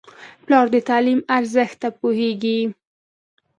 [0.45, 2.59] پلار د تعلیم ارزښت ته پوهېږي.